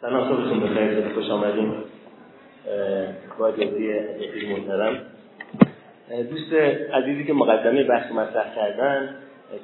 [0.00, 1.74] سلام صبحتون بخیر خوش آمدیم
[3.38, 4.96] با اجازه احتیج محترم.
[6.30, 6.52] دوست
[6.92, 9.14] عزیزی که مقدمه بحث مطرح کردن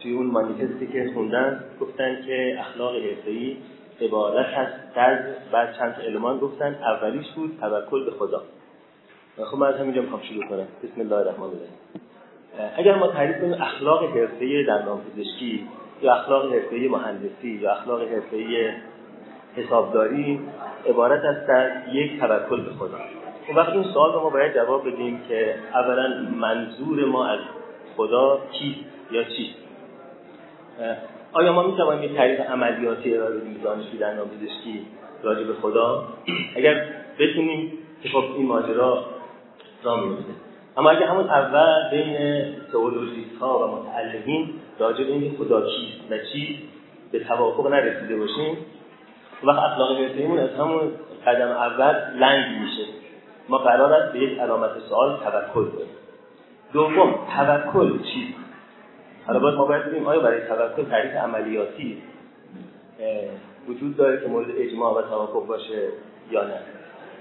[0.03, 3.57] توی اون مانیفستی که خوندن گفتن که اخلاق حرفه‌ای
[4.01, 5.19] عبارت هست از
[5.53, 8.43] بعد چند المان گفتن اولیش بود توکل به خدا.
[9.45, 10.66] خب من از همینجا می‌خوام شروع کنم.
[10.82, 11.79] بسم الله الرحمن الرحیم.
[12.77, 15.69] اگر ما تعریف کنیم اخلاق حرفه‌ای در پزشکی
[16.03, 18.71] یا اخلاق حرفه‌ای مهندسی یا اخلاق حرفه‌ای
[19.57, 20.41] حسابداری
[20.86, 22.99] عبارت است از یک توکل به خدا.
[23.49, 27.39] اون وقت این سوال ما باید جواب بدیم که اولا منظور ما از
[27.96, 28.80] خدا کیست
[29.11, 29.58] یا چیست؟
[31.32, 34.86] آیا ما می‌توانیم یک تعریف عملیاتی ارائه بدیم دانشجو در پزشکی
[35.22, 36.05] راجع به خدا؟
[36.56, 36.86] اگر
[37.19, 39.05] بتونیم که خب این ماجرا
[39.83, 40.33] را میفته
[40.77, 42.16] اما اگر همون اول بین
[42.72, 46.58] تئولوژیست ها و متعلمین راجع به این خدا کیست و چی
[47.12, 48.56] به توافق نرسیده باشیم
[49.47, 50.80] وقت اخلاق حرفه‌ایمون از همون
[51.27, 52.84] قدم اول لنگ میشه.
[53.48, 55.86] ما قرار است به یک علامت سوال توکل کنیم.
[56.72, 58.38] دوم توکل چیست
[59.27, 62.02] حالا باید ما باید ببینیم آیا برای توکل تعریف عملیاتی
[63.69, 65.88] وجود داره که مورد اجماع و توافق باشه
[66.30, 66.58] یا نه؟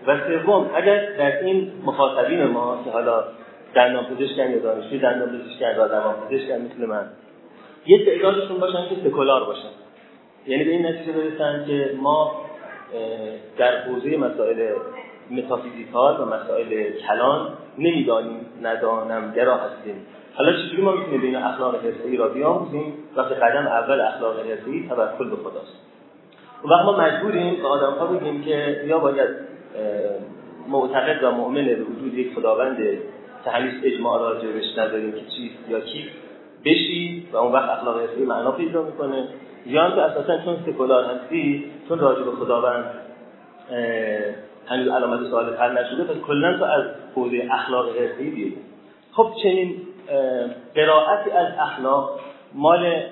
[0.08, 3.23] و سوم اگر در این مخاطبین ما که حالا
[3.76, 7.08] دندان پزشکن یا دانشجوی دندان پزشکن یا روان پزشکن مثل من
[7.86, 9.70] یه تعدادشون باشن که سکولار باشن.
[10.47, 12.31] یعنی به این نتیجه برسن که ما
[13.58, 14.73] در حوزه مسائل
[15.31, 20.05] متافیزیکال و مسائل کلان نمی‌دانیم ندانم گرا هستیم.
[20.36, 25.30] حالا چجوری ما می‌تونیم بین اخلاق حرفه‌ای را بیاموزیم؟ وقتی قدم اول اخلاق حرفه‌ای توکل
[25.30, 25.77] به خداست.
[26.64, 29.30] اون وقت ما مجبوریم به آدم‌ها بگیم که یا باید
[30.67, 32.77] معتقد و مؤمن به وجود یک خداوند
[33.44, 36.05] که هنوز اجماع راجع بهش نداریم که چیست یا کی
[36.66, 39.27] بشی و اون وقت اخلاق حرفه‌ای معنا پیدا می‌کنه.
[39.66, 42.86] یا که اساسا چون سکولار هستی چون راجع به خداوند
[44.67, 46.83] هنوز علامت سوال حل نشده پس کلا تو از
[47.16, 48.58] حوزه اخلاق حرفه‌ای بیایی
[49.11, 49.81] خب چنین
[50.75, 52.20] قرائتی از اخلاق
[52.54, 53.04] مال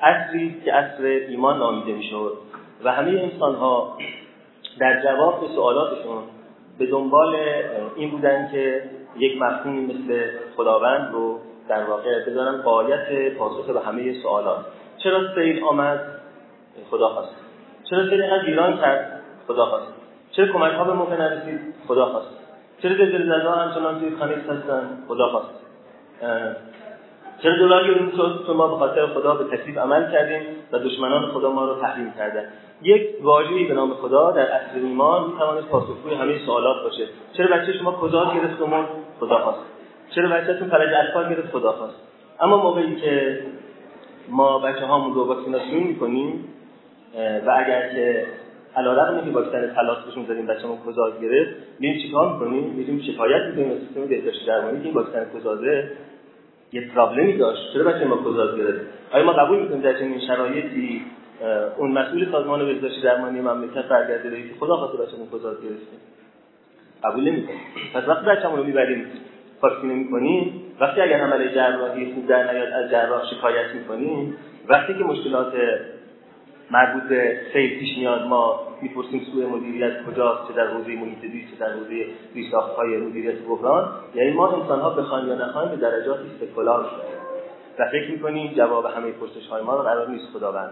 [0.00, 2.32] اصری که اصر ایمان نامیده می‌شد
[2.84, 3.98] و همه انسان ها
[4.80, 6.22] در جواب به سوالاتشون
[6.78, 7.36] به دنبال
[7.96, 8.82] این بودن که
[9.18, 10.24] یک مفهومی مثل
[10.56, 11.38] خداوند رو
[11.68, 14.64] در واقع بذارن قایت پاسخ به همه سوالات.
[15.06, 16.00] چرا سیل آمد؟
[16.90, 17.34] خدا خواست.
[17.90, 19.92] چرا سیل اینقدر ایران کرد؟ خدا خواست.
[20.32, 22.28] چرا کمک ها به موقع نرسید خدا خواست.
[22.82, 25.50] چرا زلزله زده همچنان توی خانیس هستن خدا خواست.
[27.42, 31.26] چرا دلار گرون شد چون ما به خاطر خدا به تکلیف عمل کردیم و دشمنان
[31.26, 32.44] خدا ما رو تحریم کردن
[32.82, 37.06] یک واژه‌ای به نام خدا در اصل ایمان می‌تواند پاسخگوی همه سوالات باشه.
[37.32, 38.56] چرا بچه شما کجا گرفت
[39.20, 39.60] خدا خواست.
[40.14, 41.96] چرا بچه‌تون فلج اطفال گرفت؟ خدا خواست.
[42.40, 43.42] اما موقعی که
[44.28, 46.44] ما بچه هامون رو واکسیناسیون می‌کنیم
[47.46, 48.26] و اگر که
[48.76, 53.68] علیرغم که واکسن تلاس بهشون زدیم بچه‌مون کوزاز گرفت میریم چیکار می‌کنیم؟ میریم شکایت می‌کنیم
[53.68, 55.90] به سیستم بهداشتی درمانی که این واکسن کوزازه
[56.72, 57.72] یه پرابلمی داشت.
[57.72, 58.80] چرا بچه ما کوزاز گرفت
[59.12, 61.02] آیا ما قبول می‌کنیم در چنین شرایطی
[61.78, 65.96] اون مسئول سازمان بهداشتی درمانی مملکت برگرده بگه خدا خاطر بچه‌مون کوزاز گرفته؟
[67.04, 67.60] قبول نمی‌کنیم.
[67.94, 69.06] پس وقتی بچه‌مون رو می‌بریم
[69.62, 74.36] واکسینه می‌کنیم وقتی اگر عمل جراحی خوب در نیاد از جراح شکایت می‌کنیم.
[74.68, 75.52] وقتی که مشکلات
[76.70, 81.50] مربوط به سیل پیش میاد ما می‌پرسیم سوء مدیریت کجاست چه در حوزه محیط زیست
[81.50, 83.88] چه در حوزه های مدیریت بحران.
[84.14, 87.16] یعنی ما انسان ها بخوایم یا نخوایم به درجاتی سکولار شدیم
[87.78, 90.70] و فکر می‌کنیم جواب همه پرسش های ما رو قرار نیست خداوند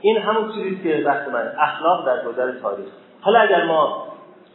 [0.00, 2.86] این همون چیزی که بحث من اخلاق در گذر تاریخ.
[3.20, 4.06] حالا اگر ما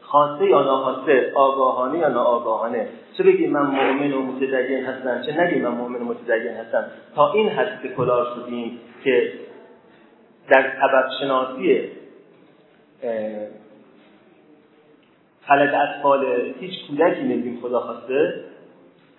[0.02, 2.88] خواسته یا ناخواسته آگاهانه یا ناآگاهانه
[3.18, 7.31] چه بگیم من مؤمن و متدین هستم چه نگیم من مؤمن و متدین هستم؟ تا
[7.31, 9.34] این حد سکولار شدیم که
[10.50, 11.92] در سبب شناسی
[15.48, 16.26] فلج اطفال
[16.59, 18.44] هیچ کودکی نمیدیم خدا خواسته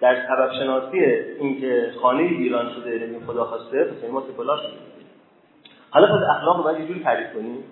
[0.01, 0.99] در سبب شناسی
[1.41, 4.79] اینکه خانه ایران شده نمیدیم خدا خواسته پس ما سکولار شدیم.
[5.91, 7.65] حالا پس اخلاق رو باید یه جوری تعریف کنیم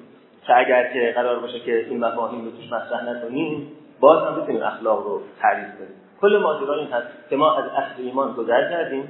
[0.46, 3.68] که اگر که قرار باشه که این مفاهیم رو توش مطرح نکنیم
[4.00, 6.03] باز هم بتونیم اخلاق رو تعریف کنیم.
[6.20, 9.08] کل ماجرا این هست که ما از اصل ایمان گذر کردیم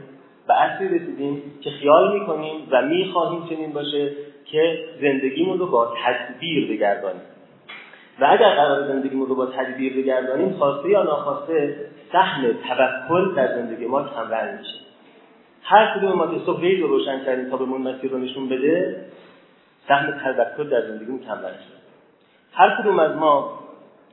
[0.49, 4.11] به اصلی رسیدیم که خیال می‌کنیم و می‌خواهیم چنین باشه
[4.45, 7.23] که زندگیمون رو با تدبیر بگردانیم
[8.21, 11.77] و اگر قرار زندگیمون رو با تدبیر بگردانیم خواسته یا ناخواسته
[12.13, 14.79] سهم توکل در زندگی ما کمرنگ میشه.
[15.63, 19.05] هر کدوم ما که صبح رو روشن کردیم تا به مسیر رو نشون بده
[19.89, 21.85] سهم توکل در زندگیمون کمرنگ شده
[22.53, 23.64] هر کدوم از ما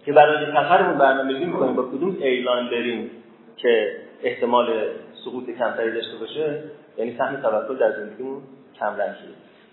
[0.05, 3.11] که برای سفرمون برنامه‌ریزی می‌کنیم با کدوم اعلان بریم
[3.57, 3.91] که
[4.23, 4.67] احتمال
[5.25, 6.63] سقوط کمتری داشته باشه؟
[6.97, 8.41] یعنی سهم توکل در زندگیمون
[8.79, 9.15] کم رنگ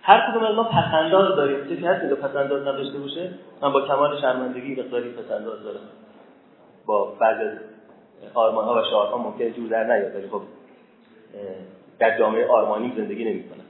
[0.02, 1.64] هر کدوم از ما پسنداز داریم.
[1.64, 3.30] کسی هست که پسنداز نداشته باشه
[3.62, 5.88] من با کمال شرمندگی مقداری پسنداز دارم.
[6.86, 7.58] با بعض
[8.34, 10.42] آرمان ها و شعارها ممکن جور در نیاد ولی خب
[11.98, 13.60] در جامعه آرمانی زندگی نمی‌کنه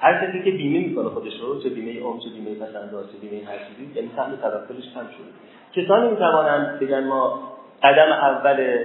[0.00, 3.44] هر کسی که بیمه می‌کنه خودش رو چه بیمه عمر چه بیمه پسنداز چه بیمه
[3.46, 5.30] هر چیزی یعنی سهم توکلش کم شده.
[5.74, 7.38] کسانی می‌توانند بگن ما
[7.82, 8.84] قدم اول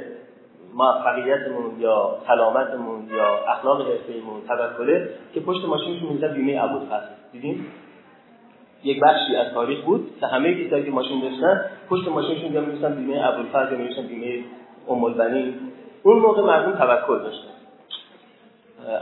[0.73, 7.07] موفقیتمون یا سلامتمون یا اخلاق حرفه‌ایمون توکله که پشت ماشینشون می‌ذارن بیمه ابوالفضل.
[7.31, 7.65] دیدیم
[8.83, 13.27] یک بخشی از تاریخ بود که همه کسایی که ماشین داشتن پشت ماشینشون یا بیمه
[13.27, 14.43] ابوالفضل یا می‌نویسن بیمه
[14.89, 15.03] ام
[16.03, 17.52] اون موقع مردم توکل داشتن.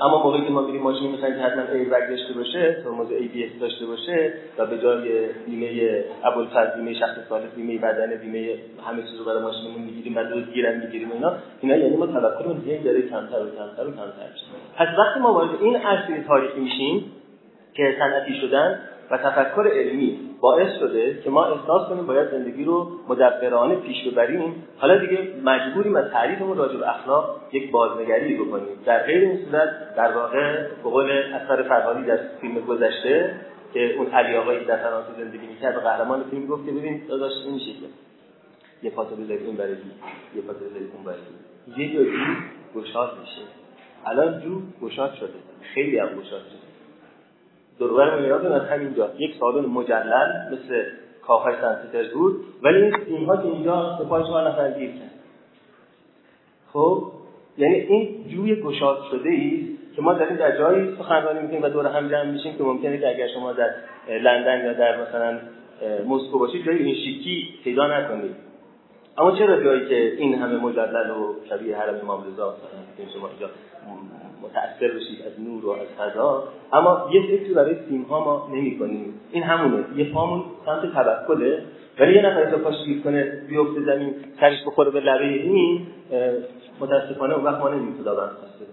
[0.02, 3.86] اما موقعی که ما میریم ماشین می‌خوایم که حتما ایربگ داشته باشه ترمز ABS داشته
[3.86, 8.56] باشه و به جای بیمه ابوالفضل بیمه شخص سالس بیمه بدن بیمه
[8.86, 12.58] همه چیز رو برای ماشینمون می‌گیریم و دوز گیرم می‌گیریم اینا اینا یعنی ما توکلمون
[12.58, 14.46] دیگه داره کمتر و کمتر و کمتر میشه.
[14.78, 17.12] پس وقتی ما وارد این عرصه تاریخی میشیم
[17.74, 18.80] که صنعتی شدن
[19.12, 24.64] و تفکر علمی باعث شده که ما احساس کنیم باید زندگی رو مدبرانه پیش ببریم.
[24.78, 28.68] حالا دیگه مجبوریم از تعریفمون راجع به اخلاق یک بازنگری بکنیم.
[28.86, 33.36] در غیر این صورت در واقع به قول اثر فرهادی در فیلم گذشته
[33.74, 37.32] که اون علی آقایی در فرانسه زندگی می‌کرد و قهرمان فیلم گفت که ببین داداش
[37.46, 37.74] این که؟
[38.84, 39.72] یه پاتو بذارید این برای
[40.36, 42.12] یه پاتو بذارید اون برای یه جایی
[42.76, 43.42] گشاد میشه.
[44.06, 45.34] الان جو گشاد شده.
[45.74, 46.71] خیلی هم گشاد شده.
[47.82, 50.84] دوربر میادون از همینجا یک سالن مجلل مثل
[51.28, 52.36] کافه سن بود.
[52.64, 55.12] ولی این اینها که اینجا پای شما نفر گیر کرد
[56.74, 57.04] خب؟
[57.58, 61.88] یعنی این جوی گشاد شده ای که ما داریم در جایی سخنرانی می‌کنیم و دور
[61.88, 63.70] هم جمع میشیم که ممکنه که اگر شما در
[64.08, 65.40] لندن یا در مثلا
[66.08, 68.36] مسکو باشید جایی این شیکی پیدا نکنید.
[69.18, 72.56] اما چرا جایی که این همه مجلل و شبیه حرم امام رضا
[73.14, 73.50] شما اینجا
[74.44, 76.44] متأثر بشید از نور و از فضا.
[76.74, 79.84] اما یه فکری برای سیم ها ما نمی کنیم این همونه.
[79.96, 81.64] یه پامون سمت توکله.
[82.00, 85.88] ولی یه نفر پاش گیر کنه بیفته زمین سرش بخوره به لبه این
[86.80, 88.66] متاسفانه اون وقت ما خواسته.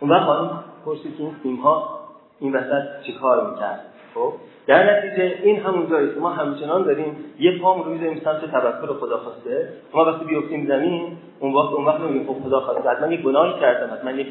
[0.00, 1.98] اون وقت خانم پرسید که این ها
[2.40, 3.80] این وسط چی کار می‌کرد؟
[4.14, 4.32] خب؟
[4.66, 8.94] در نتیجه این همون جایی که ما همچنان داریم یه پام رو می‌ذاریم سمت توکل
[8.94, 9.68] خدا خواسته.
[9.94, 12.90] ما وقتی بیفتیم زمین اون وقت اون وقت نمیگیم خب خدا خواسته.
[12.90, 14.26] حتما یک گناهی کردم حتما یک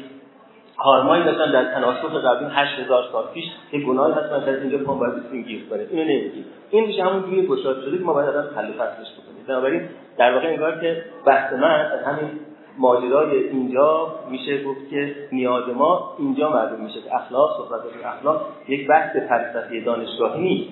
[0.78, 5.14] کارمایی داشتن در تناسخ قبلی 8000 سال پیش یه گناهی هست از اینجا پام باید
[5.14, 5.86] بسیم گیر کنه.
[5.90, 6.44] اینو نمیگیم.
[6.70, 9.44] این میشه همون جوری گشاد شده که ما باید آدم حل فصلش بکنیم.
[9.48, 9.88] بنابراین
[10.18, 12.30] در واقع انگار که بحث من از همین
[12.78, 18.88] ماجرای اینجا میشه گفت که نیاز ما اینجا معلوم میشه که اخلاق صحبت اخلاق یک
[18.88, 20.70] بحث فلسفی دانشگاهی نیست.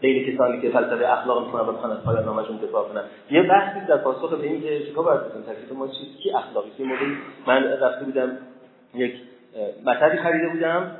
[0.00, 3.02] بین کسانی که فلسفه اخلاق می‌کنن و بخوان پایان نامشون دفاع کنن.
[3.30, 5.86] یه بحثی در پاسخ به این که چیکار باید بکنیم؟ تکلیف ما
[6.22, 7.16] کی اخلاقی؟ موقعی
[7.46, 8.38] من رفته بودم
[8.94, 9.14] یک
[9.86, 10.96] مطبی خریده بودم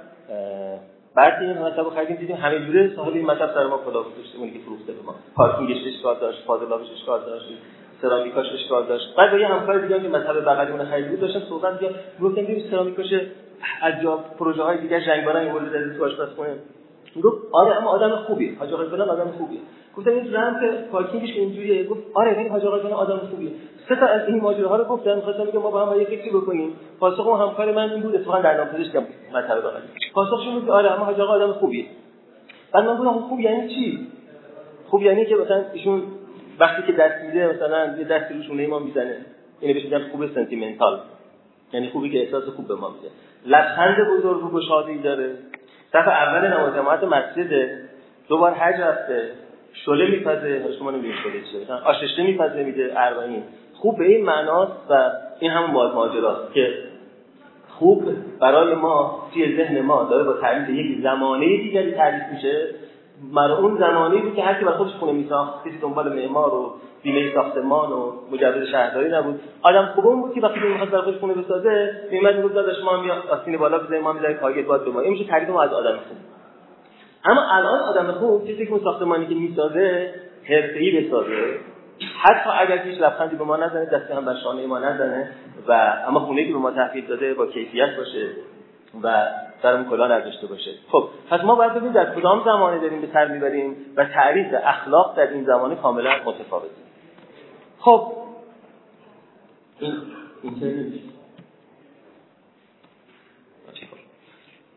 [1.15, 4.51] بعد این مطب خریدیم دیدیم همه جوره صاحب این مطب سر ما کلاه گذاشته اونی
[4.51, 5.15] که فروخته به ما.
[5.35, 7.47] پارکینگش اشکال داشت فاضلابش اشکال داشت
[8.03, 9.17] سرامیکاش اشکال داشت.
[9.17, 11.91] بعد با یه همکار دیگه که مطب بغلیمون خرید بود داشتم صحبت که
[12.23, 13.15] گفتم ببین سرامیکاش
[13.83, 16.57] عجاب پروژه های دیگه این مورد تو آشپزخونه.
[17.21, 18.59] گفت آره اما آدم خوبیه.
[18.59, 19.61] حاج آقای فلان آدم خوبیه.
[19.97, 20.57] گفتم این رمز
[20.93, 21.85] پارکینگش اینجوریه.
[21.85, 23.51] گفت آره این حاج آقای آدم خوبیه.
[23.89, 25.15] سه تا از این ماجراها رو گفتن.
[25.15, 26.73] می‌خواستم بگم ما با هم یه فکری بکنیم.
[27.01, 28.15] پاسخ اون همکار من این بود.
[28.15, 29.05] اتفاقا در نام پزشکم
[29.35, 29.83] مطلب بغلی
[30.15, 31.87] پاسخشون بود که آره اما حاج آقا آدم خوبیه.
[32.73, 34.07] بعد من گفتم خوب یعنی چی؟
[34.87, 36.03] خوب یعنی که مثلا ایشون
[36.61, 39.17] وقتی که دست میده مثلا یه دستی رو شونه ما می‌زنه.
[39.61, 41.01] اینو بهش میگن خوب سنتیمنتال
[41.73, 43.09] یعنی خوبی که احساس خوب به ما میده.
[43.47, 45.35] لبخند بزرگ و گشاده‌ای داره.
[45.93, 47.71] صف اول نماز جماعت مسجد
[48.29, 49.31] دوبار حج رفته
[49.85, 53.43] شله میپزه شما نمی‌دونید شله چیه مثلا آششته میپزه میده اربعین.
[53.75, 56.75] خوب به این معناست و این همون ماجراست که
[57.69, 58.09] خوب
[58.41, 62.67] برای ما توی ذهن ما داره با تعریف یک زمانه دیگری تعریف میشه.
[63.35, 65.69] برای اون زمانه بود که هر کی خودش خونه میساخت.
[65.69, 69.41] کسی دنبال معمار و بیمه ساختمان و مجوز شهرداری نبود.
[69.63, 72.97] آدم خوب اون بود که وقتی می‌خواد برای خودش خونه بسازه میمد می‌گفت داداش ما
[72.97, 76.19] بیا آستین بالا بزنیم ما می‌ذاریم پایه باد ما این ما از آدم خوب.
[77.25, 80.15] اما الان آدم خوب چیزی که اون ساختمانی که می‌سازه
[80.45, 81.59] حرفه‌ای بسازه.
[82.23, 85.29] حتی اگر هیچ لبخندی به ما نزنه دستی هم بر شانه ما نزنه
[85.69, 88.29] و اما خونه که به ما تحویل داده با کیفیت باشه
[89.03, 89.27] و
[89.63, 90.71] سرمون کلاه نداشته باشه.
[90.91, 95.17] خب پس ما باید ببینیم در کدام زمانه داریم به سر می‌بریم و تعریف اخلاق
[95.17, 96.75] در این زمانه کاملا متفاوته.
[97.81, 98.13] خب.
[99.81, 99.93] این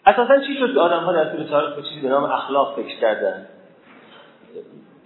[0.06, 3.00] اساسا چی شد که آدم ها در طول تاریخ به چیزی به نام اخلاق فکر
[3.00, 3.48] کردن؟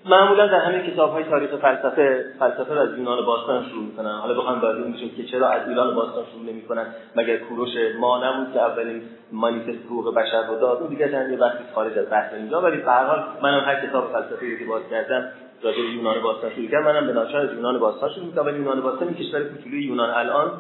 [0.06, 4.12] معمولا در همه کتاب های تاریخ فلسفه فلسفه از یونان باستان شروع می‌کنن.
[4.12, 6.86] حالا بخوام وارد میشیم که چرا از ایران باستان شروع نمی‌کنن.
[7.16, 9.02] مگر کوروش ما نبود که اولین
[9.32, 12.62] مانیفست حقوق بشر رو داد؟ اون دیگه یه وقتی خارج از بحث اینجا.
[12.62, 16.52] ولی به هر حال منم هر کتاب فلسفه که باز کردم راجع به یونان باستان
[16.56, 16.86] شروع کردم.
[16.86, 18.46] منم به ناچار از یونان باستان شروع می‌کنم.
[18.46, 20.52] ولی یونان باستان این کشور کوچولوی یونان الان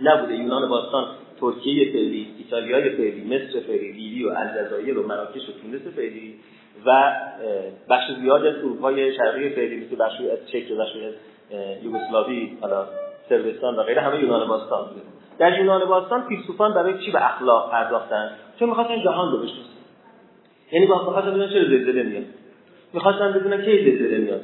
[0.00, 0.34] نبوده.
[0.34, 1.04] یونان باستان
[1.40, 6.34] ترکیه فعلی ایتالیای فعلی مصر فعلی لیبی و الجزایر و مراکش و تونس فعلی.
[6.86, 7.12] و
[7.88, 11.14] بخش زیاد از اروپای شرقی فعلی مثل بخش از چک و بخش از
[11.84, 12.86] یوگسلاوی حالا
[13.28, 15.00] سربستان و غیره همه یونان باستان بوده.
[15.38, 19.76] در یونان باستان فیلسوفان برای چی به اخلاق پرداختن؟ چون می‌خواستن جهان رو بشناسن.
[20.72, 22.24] یعنی می‌خواستن بدونن چرا زلزله میاد.
[22.92, 24.40] می‌خواستن بدونن کی زلزله میاد.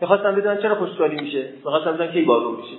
[0.00, 1.48] می‌خواستن بدونن چرا خشکسالی میشه.
[1.56, 2.74] می‌خواستن بدونن کی بارون میشه.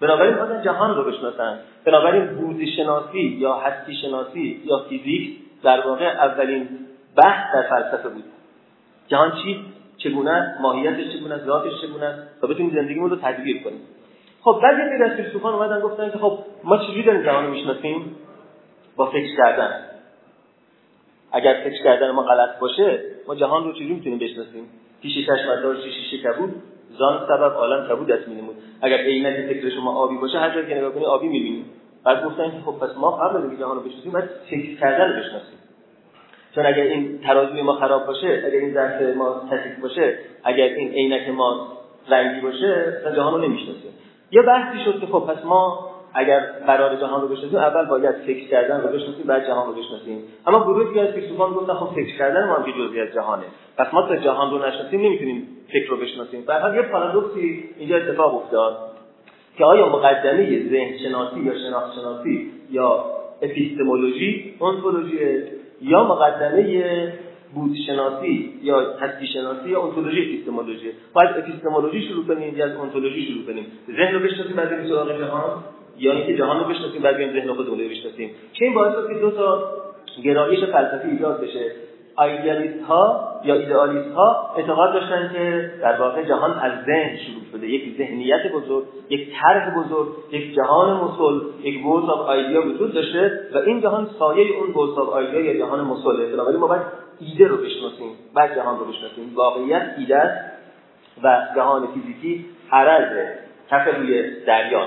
[0.00, 1.58] بنابراین می‌خواستن جهان رو بشناسن.
[1.84, 6.68] بنابراین بودی شناسی یا هستی شناسی یا فیزیک در واقع اولین
[7.16, 8.24] بحث در فلسفه بود.
[9.08, 9.64] جهان چی؟
[9.96, 13.80] چگونه؟ است ماهیتش چگونه؟ است ذاتش چگونه؟ است تا بتونیم زندگیمون رو تدبیر کنیم.
[14.40, 18.16] خب بعد یه از فیلسوفان اومدن گفتن که خب ما چجوری داریم جهان رو می‌شناسیم؟
[18.96, 19.80] با فکر کردن.
[21.32, 24.64] اگر فکر کردن ما غلط باشه ما جهان رو چجوری می‌تونیم بشناسیم؟
[25.02, 26.54] پیش چشم دار شیشه کبود.
[26.98, 30.74] زان سبب عالم کبود است میمون اگر عینک فکر شما آبی باشه هر جایی که
[30.74, 31.64] نگاه کنی آبی می‌بینی.
[32.04, 35.20] بعد گفتن که خب پس ما قبل از جهان رو بشناسیم باید فکر کردن رو
[35.20, 35.55] بشناسیم.
[36.56, 40.92] چون اگر این ترازوی ما خراب باشه اگر این ظرف ما کثیف باشه اگر این
[40.92, 41.68] عینک ما
[42.10, 43.90] رنگی باشه اصلا جهان رو نمی‌شناسیم
[44.30, 48.48] یه بحثی شد که خب پس ما اگر قرار جهان رو بشناسیم اول باید فکر
[48.48, 50.22] کردن رو بشناسیم بعد جهان رو بشناسیم.
[50.46, 53.44] اما گروهی از فیلسوفان گفتن خب فکر کردن ما هم جزئی از جهانه.
[53.78, 56.44] پس ما تا جهان رو نشناسیم نمی‌تونیم فکر رو بشناسیم.
[56.46, 58.78] به یه پارادوکسی اینجا اتفاق افتاد
[59.58, 63.04] که آیا مقدمه ذهن شناسی یا شناخت شناسی یا
[63.42, 65.18] اپیستمولوژی اونتولوژی
[65.82, 67.12] یا مقدمه
[67.54, 73.46] بودشناسی یا هستی شناسی یا اونتولوژی اپیستمولوژی باید اپیستمولوژی شروع کنیم یا از اونتولوژی شروع
[73.46, 73.66] کنیم.
[73.96, 75.64] ذهن رو بشناسیم بعد بریم سراغ جهان.
[75.98, 78.30] یا اینکه جهان رو بشناسیم بعد بریم ذهن خودمون رو بشناسیم.
[78.52, 79.72] چه این باعث که دو تا
[80.24, 81.70] گرایش فلسفی ایجاد بشه؟
[82.18, 87.66] ایدئالیست ها یا ایدئالیست ها اعتقاد داشتن که در واقع جهان از ذهن شروع شده.
[87.66, 93.40] یک ذهنیت بزرگ یک طرح بزرگ یک جهان مثل یک world of idea وجود داشته
[93.54, 96.32] و این جهان سایه اون world of idea یا جهان مثله.
[96.32, 96.82] بنابراین ما باید
[97.20, 99.32] ایده رو بشناسیم بعد جهان رو بشناسیم.
[99.34, 100.52] واقعیت ایده است
[101.22, 103.28] و جهان فیزیکی عرض
[103.70, 104.86] کف روی دریا.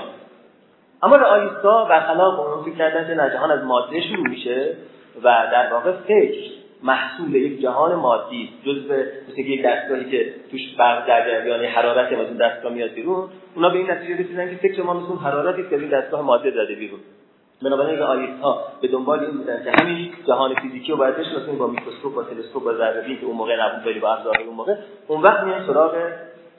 [1.02, 4.76] اما رئالیست‌ها برخلاف اون فکر کردن که جهان از ماده شروع میشه
[5.22, 5.22] و
[5.52, 11.40] در واقع فکر محصول یک جهان مادی جزء مثل یک دستگاهی که توش برق در
[11.40, 13.28] جریان حرارت از اون دستگاه میاد بیرون.
[13.54, 16.74] اونا به این نتیجه رسیدن که فکر ما مثل حرارتی که این دستگاه ماده داده
[16.74, 17.00] بیرون.
[17.62, 21.66] بنابراین رئالیست ها به دنبال این بودن که همین جهان فیزیکی رو باید بشناسیم با
[21.66, 24.74] میکروسکوپ با تلسکوپ با ذره که اون موقع نبود ولی با ابزار اون موقع.
[25.08, 25.94] اون وقت میایم سراغ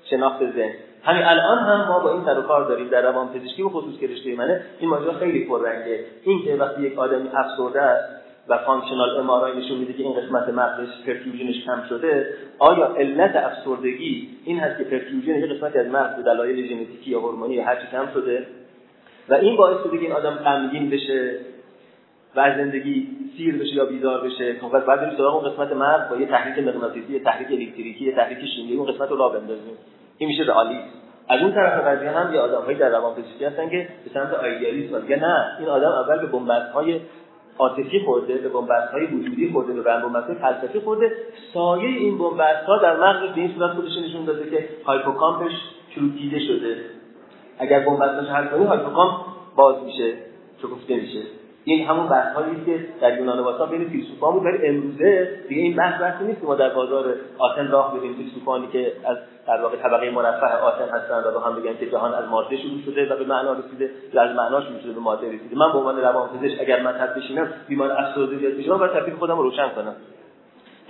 [0.09, 0.73] شناخت ذهن.
[1.03, 4.07] همین الان هم ما با این سر کار داریم در روان پزشکی به خصوص که
[4.07, 6.05] رشته منه این ماجرا خیلی پررنگه.
[6.23, 10.49] این که وقتی یک آدمی افسرده است و functional MRI نشون میده که این قسمت
[10.49, 12.33] مغزش perfusion ش کم شده.
[12.59, 17.19] آیا علت افسردگی این هست که perfusion یه قسمتی از مغز به دلایل ژنتیکی یا
[17.19, 18.47] هورمونی یا هرچی کم شده
[19.29, 21.35] و این باعث شده که این آدم غمگین بشه
[22.35, 23.07] و از زندگی
[23.37, 26.67] سیر بشه یا بیدار بشه؟ خب بعد بریم سراغ اون قسمت مغز با یه تحریک
[26.67, 29.77] مغناطیسی یه تحریک الکتریکی یه تحریک شیمیایی اون قسمت رو راه بندازیم.
[30.17, 30.83] این میشه رئالیسم.
[31.29, 35.57] از اون طرف قضیه هم یه آدمهایی در روانپزشکی هستن که به سمت idealism نه
[35.59, 36.37] این آدم اول به
[36.73, 36.99] های
[37.61, 41.11] عاطفی خورده به بنبست های وجودی خورده به بنبست های فلسفی خورده
[41.53, 45.51] سایه این بنبست ها در مغز به این صورت خودش نشون داده که hippocamp ش
[45.95, 46.77] چروکیده شده.
[47.59, 50.13] اگر بنبستاش حل کنی hippocamp باز میشه
[50.61, 51.21] شکفته میشه؟
[51.63, 54.45] این همون بحث هایی که در یونان باستان بین فیلسوفان بود.
[54.45, 58.67] ولی امروزه دیگه این بحث بحثی نیست که ما در بازار آتن راه بریم فیلسوفانی
[58.67, 62.29] که از در واقع طبقه مرفه آتن هستن و با هم بگن که جهان از
[62.29, 65.55] ماده شروع شده و به معنا رسیده یا از معنا شروع به ماده رسیده.
[65.57, 69.43] من به عنوان روانپزشک اگر مطب بشینم بیمار افسردگی بیاد پیشم باید تکلیف خودم رو
[69.43, 69.95] روشن کنم.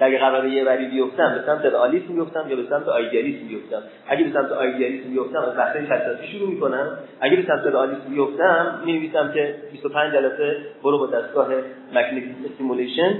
[0.04, 4.24] اگه قراره یه وری بیفتم به سمت رئالیسم بیفتم یا به سمت idealism بیفتم اگه
[4.24, 6.98] به سمت idealism بیفتم از بحث فلسفی شروع می‌کنم.
[7.22, 11.48] اگه به سمت رئالیسم بیفتم می‌نویسم که 25 جلسه برو با دستگاه
[11.94, 13.14] magnetic stimulation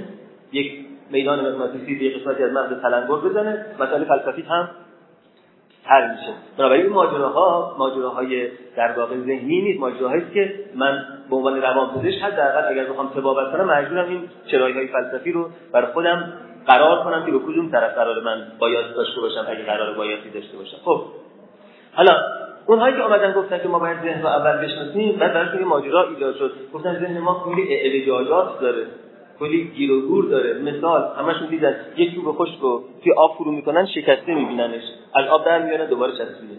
[0.52, 0.72] یک
[1.10, 3.66] میدان مغناطیسی به قسمتی از مغز تلنگر بزنه.
[3.80, 4.68] مسائل فلسفی هم
[5.84, 6.32] حل میشه.
[6.58, 9.80] بنابراین این ماجراها ماجراهای در واقع ذهنی نیست.
[9.80, 14.86] ماجراهایی که من به عنوان روانپزشک حداقل اگر بخوام تبابت کنم مجبورم این چرایی های
[14.86, 16.32] فلسفی رو برای خودم
[16.66, 20.56] قرار کنم که به کدوم طرف قرار من باید داشته باشم اگه قرار بایدی داشته
[20.56, 20.76] باشم.
[20.84, 21.04] خب.
[21.94, 22.12] حالا
[22.66, 26.08] اونهایی که آمدن گفتن که ما باید ذهن رو اول بشناسیم بعد برای یه ماجرا
[26.08, 28.86] ایجاد شد گفتن ذهن ما خیلی اعوجاجات داره
[29.38, 30.58] کلی گیر و گور داره.
[30.58, 34.82] مثال همشون دیدن یک چوب خشک رو توی آب فرو می‌کنن شکسته میبیننش.
[35.14, 36.54] از آب در میارن دوباره چسبیده.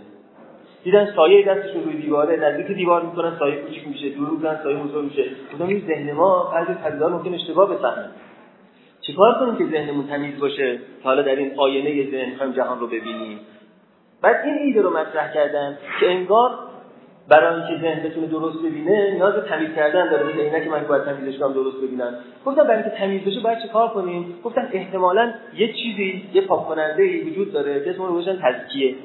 [0.84, 5.04] دیدن سایه دستشون روی دیواره نزدیک دیوار می‌کنن سایه کوچیک میشه دور می‌کنن سایه بزرگ
[5.04, 5.26] میشه.
[5.54, 8.10] گفتم این ذهن ما بعضی پدیدار ممکن اشتباه بفهمن
[9.08, 13.40] چیکار کنیم که ذهنمون تمیز باشه؟ حالا در این آینه ذهن هم جهان رو ببینیم.
[14.22, 16.52] بعد این ایده رو مطرح کردن که انگار
[17.30, 20.24] برای اینکه ذهن بتونه درست ببینه نیاز به تمیز کردن داره.
[20.26, 22.16] مثل اینکه من باید تمیزش کنم درست ببینم.
[22.46, 27.26] گفتم برای اینکه تمیز بشه باید چیکار کنیم؟ گفتن احتمالا یه چیزی یه پاک کننده
[27.26, 28.96] وجود داره که اسمش تزکیه.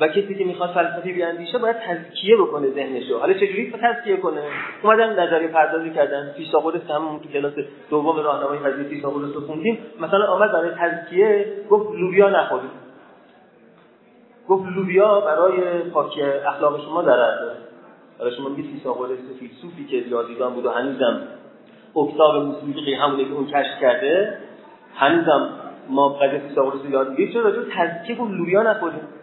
[0.00, 3.18] و کسی که می‌خواد فلسفی بیاندیشه باید تزکیه بکنه ذهنشو.
[3.18, 4.40] حالا چجوری تزکیه کنه؟
[4.82, 6.32] اومدن نظریه پردازی کردن.
[6.36, 7.52] فیثاغورس هم تو کلاس
[7.90, 9.78] دوم راهنمای فلسفی فیثاغورس رو خوندیم.
[10.00, 12.70] مثلا آمد برای تزکیه گفت لوبیا نخورید.
[14.48, 17.56] گفت لوبیا برای پاکی اخلاق شما ضرر داره.
[18.18, 21.22] برای شما میگه فیثاغورس فیلسوفی که ریاضیدان بود و هنوزم
[21.96, 24.38] اکتاب موسیقی همونه که اون کشف کرده
[24.94, 25.48] هنوزم
[25.88, 27.32] ما قضیه فیثاغورس یاد می‌گیریم.
[27.32, 29.15] چرا؟ راجع تزکیه گفت لوبیا نخورید.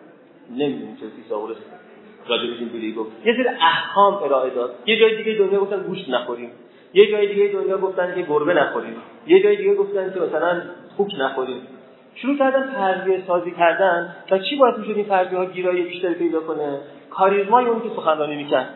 [0.52, 1.58] نمی‌دونیم چه فیثاغورس
[2.28, 3.12] راجبش اینجوری گفت.
[3.26, 4.76] یه سری احکام ارائه داد.
[4.86, 6.50] یه جای دیگه دنیا گفتن گوشت نخوریم.
[6.94, 8.96] یه جای دیگه دنیا گفتن که گربه نخوریم.
[9.28, 10.62] یه جای دیگه گفتن که مثلا
[10.98, 11.62] خوک نخوریم.
[12.16, 14.16] شروع کردن فرضیه سازی کردن.
[14.32, 18.36] و چی باید می‌شد این فرضیه ها گیرایی بیشتری پیدا کنه؟ کاریزمای اون که سخنرانی
[18.36, 18.70] می‌کرد.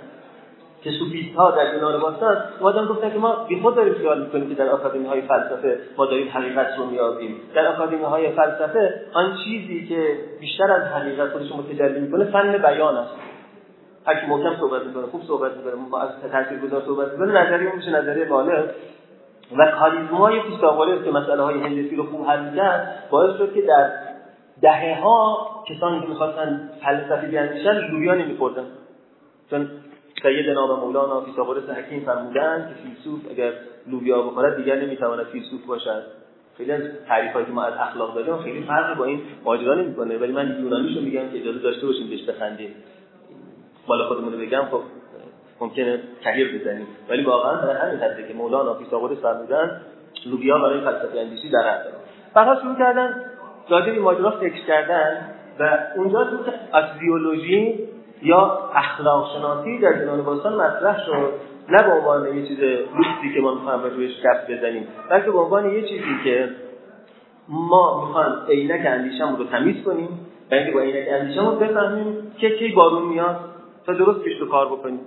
[0.83, 4.49] که سوفیست ها در یونان باستان اومدن گفتن که ما بی خود داریم خیال می‌کنیم
[4.49, 9.37] که در آکادمی های فلسفه ما داریم حقیقت رو میابیم در آکادمی های فلسفه آن
[9.43, 13.13] چیزی که بیشتر از حقیقت خودش متجلی می‌کنه فن بیان است.
[14.21, 18.65] کی محکم صحبت می‌کنه خوب صحبت می‌کنه از تاثیرگذار صحبت می‌کنه نظریه میشه نظریه بالغ.
[19.57, 22.59] و کاریزمای فیثاغورس که مسئله های هندسی رو خوب حل
[23.09, 23.91] باعث شد که در
[24.61, 28.65] دهه ها کسانی که می‌خواستن فلسفی بیاندیشن لوبیا نمیخوردن
[29.49, 29.69] چون
[30.21, 33.51] سیدنا و مولانا فیثاغورس حکیم فرمودند که فیلسوف اگر
[33.87, 36.03] لوبیا بخورد دیگر نمی‌تواند فیلسوف باشد.
[36.57, 40.17] خیلی از تعریفایی که ما از اخلاق داریم خیلی فرقی با این ماجرا نمی‌کنه.
[40.17, 42.75] ولی من یونانیشو میگم که اجازه داشته باشیم بهش بخندیم.
[43.87, 44.81] مال خودمون رو بگم خب
[45.61, 49.81] ممکنه تغییر بزنیم ولی واقعا برای همین حده که مولانا فیثاغورس فرمودن
[50.25, 51.95] لوبیا برای فلسفه اندیشی در داره
[52.33, 53.25] فقط شروع کردن
[53.69, 56.37] راجع به ماجرا فکر کردن و اونجا تو
[56.73, 57.86] از بیولوژی
[58.21, 61.33] یا اخلاق شناسی در یونان باستان مطرح شد
[61.69, 65.69] نه به عنوان یه چیز لوکسی که ما می‌خوایم روش کف بزنیم بلکه به عنوان
[65.69, 66.49] یه چیزی که
[67.49, 70.09] ما می‌خوایم عینک اندیشمون رو تمیز کنیم
[70.51, 73.39] و اینکه با عینک اندیشمون بفهمیم که کی بارون میاد
[73.85, 74.99] تا درست پیش رو کار بکنیم.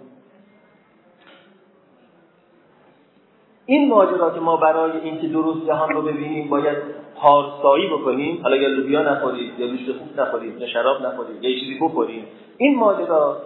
[3.66, 6.77] این ماجرا که ما برای اینکه درست جهان رو ببینیم باید
[7.23, 8.43] پارسایی بکنیم.
[8.43, 12.25] حالا یا لوبیا نخورید یا گوشت خوب نخورید یا شراب نخورید یا چیزی بخوریم.
[12.57, 13.37] این ماجرا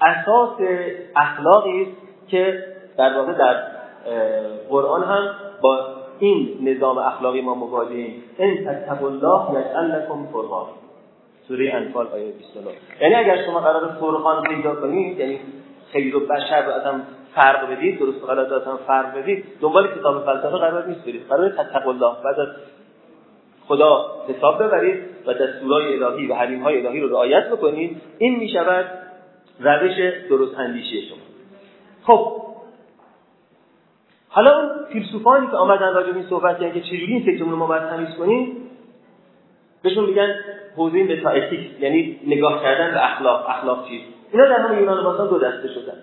[0.00, 0.60] اساس
[1.16, 1.90] اخلاقی است
[2.28, 2.64] که
[2.98, 3.56] در واقع در
[4.70, 5.30] قرآن هم
[5.62, 5.78] با
[6.18, 8.22] این نظام اخلاقی ما مواجهیم.
[8.38, 10.66] این تتقوا الله یجعل لکم فرقان.
[11.48, 15.40] سوره انفال آیه 29 یعنی اگر شما قرار فرقان پیدا کنید یعنی
[15.92, 17.02] خیر و بشر رو هم
[17.34, 21.26] فرق بدید درست و غلط هم فرق بدید دنبال کتاب فلسفه قرار نیست برید.
[21.28, 22.16] قرار تتقوا الله.
[22.24, 22.48] بعد از
[23.68, 28.02] خدا حساب ببرید و دستورهای الهی و حریمهای الهی رو رعایت بکنید.
[28.18, 28.86] این می شود
[29.60, 29.92] روش
[30.28, 31.18] درست اندیشی شما.
[32.02, 32.42] خب.
[34.28, 37.56] حالا اون فیلسوفانی که آمدن راجع به این صحبت کردن که چجوری این فکرمون رو
[37.56, 38.56] ما باید تمیز کنیم
[39.82, 40.34] بهشون میگن
[40.76, 43.48] حوزه متااتیک یعنی نگاه کردن به اخلاق.
[43.48, 45.98] اخلاق چیست اینا در همه یونان باستان دو دسته شدن.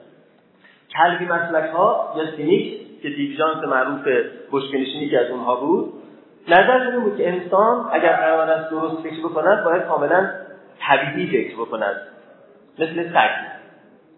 [0.98, 4.08] کلبی مسلک ها یا سینیک که دیوژانس معروف
[4.52, 5.93] بشکنشینی که از اونها بود
[6.50, 10.30] نظر این بود که انسان اگر قرار است درست فکر بکند باید کاملا
[10.80, 11.96] طبیعی فکر بکند.
[12.80, 13.30] مثل سگ.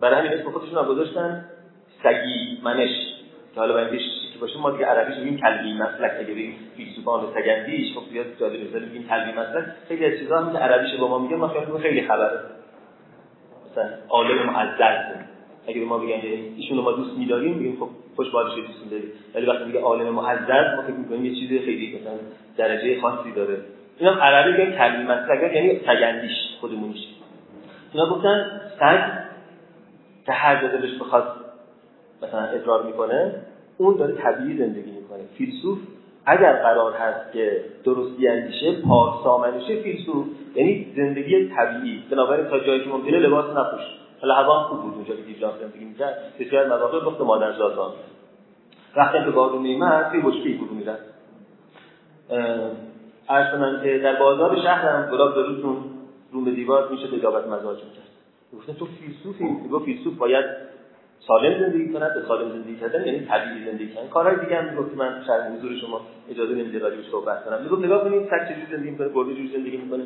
[0.02, 1.46] برای همین اسم خودشون هم گذاشتن
[2.04, 2.90] سگی منش.
[3.54, 3.90] که حالا باید
[4.34, 6.12] که باشه ما دیگه عربیش میگیم کلبی مسلک.
[6.20, 9.66] اگه بگیم فیلسوفان سگندیش خب بیاد جالب مثلا میگیم کلبی مسلک.
[9.88, 11.48] خیلی از چیزا هم که عربیش با ما میگه ما
[11.82, 12.40] خیلی خبره.
[13.72, 15.16] مثلا عالم معزز.
[15.68, 16.22] اگه به ما بگن
[16.58, 20.10] ایشون رو ما دوست می‌داریم میگیم خب خوش بادش دوست می‌داریم ولی وقتی میگه عالم
[20.10, 22.14] معزز ما فکر می‌کنیم یه چیز خیلی مثلا
[22.58, 23.58] درجه خاصی داره.
[24.00, 27.08] اینا عربی میگن کلمه مسلک یعنی تگندیش خودمونیش.
[27.94, 31.24] اینا گفتن سگ جا دلش بخواد
[32.24, 33.36] مثلا ادرار می‌کنه
[33.78, 35.20] اون داره طبیعی زندگی می‌کنه.
[35.38, 35.78] فیلسوف
[36.26, 42.04] اگر قرار هست که درست بیاندیشه پارسامنشه فیلسوف یعنی زندگی طبیعی.
[42.12, 44.01] بنابراین تا جایی که ممکنه لباس نپوشه.
[44.24, 47.92] هوا خوب بود اونجا که دیجان زندگی می‌کرد بسیار مواقع گفت مادر زادان
[48.96, 50.98] وقتی که بارون میمد توی بشکه فرو میرن
[53.30, 55.78] عرض کنم که در بازار شهر هم گلاب دروتون
[56.32, 58.08] رو به دیوار میشه تجابت مزاج می‌کرد.
[58.58, 60.46] گفتن تو فیلسوفی میگو فیلسوف باید
[61.28, 64.08] سالم زندگی کند به سالم زندگی کردن یعنی طبیعی زندگی کردن.
[64.08, 67.62] کارهای دیگه هم می‌گفت من شاید حضور شما اجازه نمیده راجعش صحبت کنم.
[67.62, 70.04] می‌گفت نگاه کنید سگ چجوری زندگی می‌کنه گربه چجوری زندگی می‌کنه.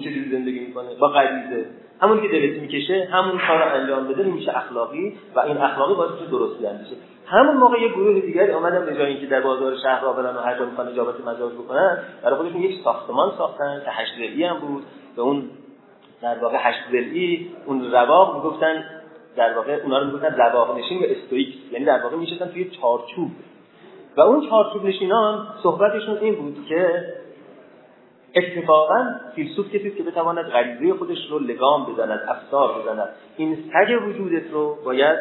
[0.00, 1.66] چجوری زندگی می‌کنه با غریزه
[2.00, 6.26] همون که دلت می‌کشه همون کار انجام بده میشه اخلاقی و این اخلاقی باعث میشه
[6.30, 10.12] درستی بشه همون موقع یه گروه دیگری اومدن به جای اینکه در بازار شهر را
[10.12, 14.40] برن و هر جا می‌خوان اجابت مجاز بکنن برای خودشون یک ساختمان ساختن که هشت
[14.40, 14.82] هم بود.
[15.16, 15.50] به اون
[16.22, 16.78] در واقع هشت
[17.66, 18.84] اون رواق می‌گفتن
[19.36, 21.54] در واقع اونا رو می‌گفتن رواق نشین و استویک.
[21.72, 23.30] یعنی در واقع میشستن توی چارچوب.
[24.16, 27.04] و اون چارچوب نشینان صحبتشون این بود که
[28.36, 33.08] اتفاقا فیلسوف کسی که بتواند غریزه خودش رو لگام بزند افسار بزند.
[33.36, 35.18] این سگ وجودت رو باید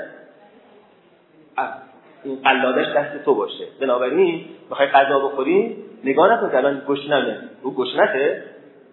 [2.23, 3.67] این قلادش دست تو باشه.
[3.81, 7.39] بنابراین می‌خوای غذا بخوری؟ نگاه نکن که الان گشنمه.
[7.61, 8.43] او گشنته؟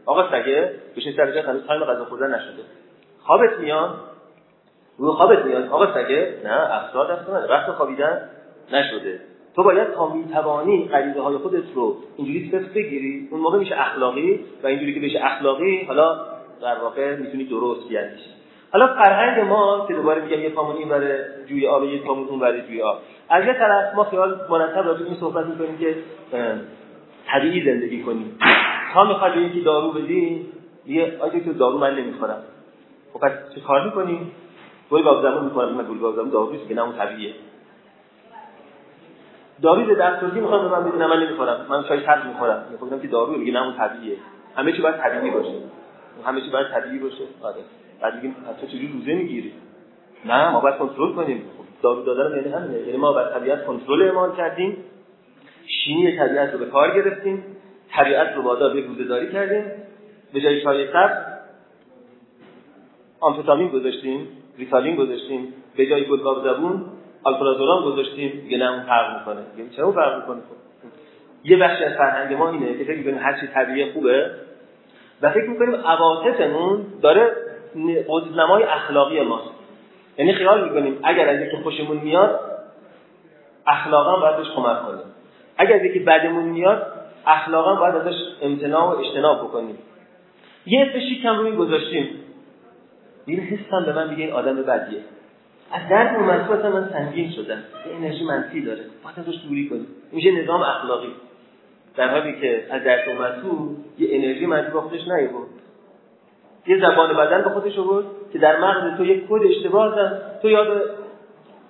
[0.07, 2.63] آقا سگه بشین سر جای هنوز تایم غذا خوردن نشده.
[3.23, 3.95] خوابت میاد؟
[4.99, 5.69] رو خوابت میاد.
[5.69, 7.45] آقا سگه نه افسار دست من.
[7.45, 8.29] وقت خوابیدن
[8.73, 9.21] نشده.
[9.57, 14.41] تو باید تا می‌توانی غریزه های خودت رو اینجوری صفر بگیری اون موقع میشه اخلاقی
[14.63, 16.17] و اینجوری که بشه اخلاقی حالا
[16.63, 18.31] در واقع می‌تونی درست بیاندیشی
[18.73, 22.41] حالا فرهنگ ما که دوباره میگم یه پامون این برای جوی آب یه پامون اون
[22.41, 22.99] برای جوی آب.
[23.29, 25.97] از یه طرف ما خیال مرتب راجع این صحبت می‌کنیم که
[27.27, 28.39] طبیعی زندگی کنیم.
[28.95, 30.47] تا می‌خواد یکی دارو بدی
[30.87, 32.43] یه آیا که دارو من نمی‌خورم.
[33.13, 34.31] خب پس چه کار می‌کنیم؟
[34.91, 37.35] گل گاو زبون می‌کنم من گل گاو زبون دارویی که نه اون طبیعیه.
[39.65, 43.33] داروی دستوری می‌خوام به من بدین من نمی‌خورم من چای تلخ می‌خورم میگم که دارو
[43.37, 44.17] میگه نه اون طبیعیه.
[44.57, 45.55] همه چی باید طبیعی باشه.
[46.25, 47.25] همه چی باید طبیعی باشه.
[47.43, 47.57] آره.
[48.01, 49.53] بعد میگیم تو چجوری روزه می‌گیری؟
[50.25, 51.43] نه ما باید کنترل کنیم.
[51.83, 52.81] دارو دادن یعنی همینه.
[52.81, 54.77] یعنی ما باید طبیعت کنترل اعمال کردیم.
[55.67, 57.45] شیمی طبیعت رو به کار گرفتیم.
[57.93, 59.65] طبیعت رو بازار به روزه داری کردیم.
[60.33, 61.17] به جای چای سبز
[63.21, 65.55] آمفتامین گذاشتیم ریتالین گذاشتیم.
[65.77, 66.85] به جای گلگاو زبون
[67.25, 69.41] آلپرازولام گذاشتیم اون فرق می‌کنه.
[69.59, 70.43] یعنی چرا فرق می‌کنه؟
[71.45, 74.31] یه بخشی از فرهنگ ما اینه که فکر می‌کنیم هر چی طبیعی خوبه
[75.23, 77.33] و فکر می‌کنیم عواطفمون داره
[78.37, 79.51] نمای اخلاقی ماست.
[80.19, 82.41] یعنی خیال می‌کنیم اگر از یکی خوشمون میاد
[83.67, 85.05] اخلاقا باید بهش کمک کنیم.
[85.57, 86.87] اگر از یکی بدمون میاد
[87.27, 89.79] اخلاقا باید ازش امتناع و اجتناب بکنیم.
[90.67, 92.09] یه اسم کم روی گذاشتیم.
[93.27, 95.01] این حسم به من میگه این آدم بدیه.
[95.73, 96.25] از درد اون
[96.73, 97.63] من سنگین شدم.
[97.87, 98.81] یه انرژی منفی داره.
[99.05, 101.13] باید ازش دوری کنیم میشه نظام اخلاقی.
[101.97, 103.09] در حالی که از درد
[103.45, 105.49] اون یه انرژی منفی با خودش نیبود
[106.67, 110.39] یه زبان بدن به خودش بود که در مغز تو یک کد اشتباه زد.
[110.43, 110.83] تو یاد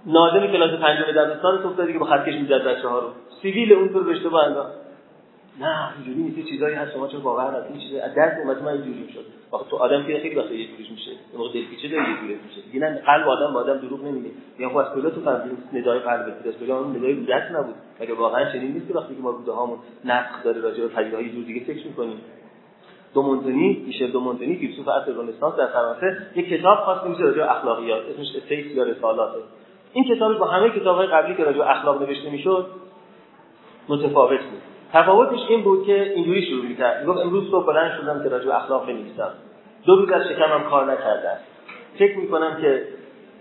[0.06, 3.08] ناظم کلاس پنجم دبستان تو افتادی که با خطکش می‌زد بچه ها رو.
[3.42, 4.83] سیویل اونطور به اشتباه انداخت.
[5.60, 8.72] نه اینجوری نیست چیزایی هست شما چرا باور نکنید این چیزا از درد اومد من
[8.72, 9.24] اینجوری شد.
[9.50, 12.60] واقعا تو آدم که خیلی وقتا یه میشه یه موقع دلپیچه داره یه جوری میشه.
[12.72, 14.30] دیگه نه قلب آدم با آدم دروغ نمیگه.
[14.58, 18.14] یا خب از کجا تو فهمیدی ندای قلب از کجا اون ندای دست نبود؟ مگه
[18.14, 21.44] واقعا چنین نیست که وقتی که ما روده هامون نفخ داره راجع به پدیده‌های جور
[21.44, 22.20] دیگه فکر می‌کنیم.
[23.14, 28.36] دومونتونی میشل دومونتونی فیلسوف عصر رنسانس در فرانسه یک کتاب خاص نمیشه راجع اخلاقیات اسمش
[28.36, 29.38] استیت یا رسالاته.
[29.92, 32.66] این کتاب با همه کتاب‌های قبلی که راجع اخلاق نوشته می‌شد
[33.88, 34.73] متفاوت بود.
[34.94, 37.00] تفاوتش این بود که اینجوری شروع می‌کرد.
[37.00, 39.30] می‌گفت امروز صبح بلند شدم که راجع اخلاق بنویسم
[39.86, 41.36] دو روز از شکمم کار نکردم
[41.98, 42.84] فکر می‌کنم که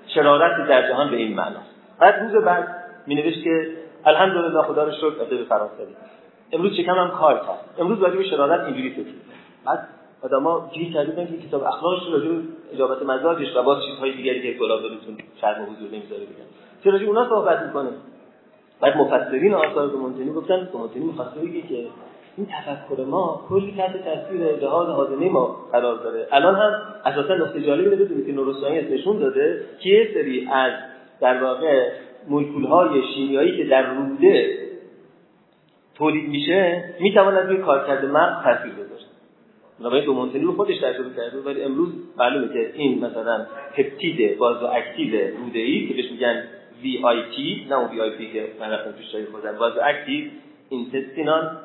[0.07, 1.59] شرارت در جهان به این معنا
[1.99, 2.67] بعد روز بعد
[3.07, 3.67] می نوشت که
[4.05, 5.95] الحمدلله خدا رو شکر ادب فرانسوی.
[6.51, 7.79] امروز شکمم کار کرد.
[7.79, 9.13] امروز راجع به شرارت اینجوری فکر
[9.65, 9.87] بعد
[10.21, 12.41] آدما گیر کردن که کتاب اخلاقش راجع به
[12.73, 14.81] اجابت مزاجش و باز چیزهای دیگری که گلاب
[15.41, 16.45] شرم حضور نمی‌ذاره بگن
[16.83, 17.89] چرا راجع اونا صحبت می‌کنه.
[18.83, 21.87] بعد مفسرین آثار دومونتینی گفتن دومونتینی می‌خواسته بگه که
[22.37, 26.27] این تفکر ما کلی تحت تاثیر جهاز حاضنه ما قرار داره.
[26.31, 26.71] الان هم
[27.05, 30.71] اساسا نقطه جالبی رو بدونید که نوروساینس نشون داده که یه سری از
[31.21, 31.89] در واقع
[32.27, 34.57] مولکول های شیمیایی که در روده
[35.95, 39.01] تولید میشه می‌تواند روی کارکرد مغز تاثیر بذاره
[39.79, 43.45] بنابراین دو مونتنی رو خودش تجربه کرده ولی امروز معلومه که این مثلا
[43.77, 46.43] پپتید vasoactive روده ای که بهش میگن
[46.83, 49.57] VIP نه اون VIP که من رفتم توش جای خودم.
[49.57, 50.25] vasoactive
[50.69, 51.57] intestinal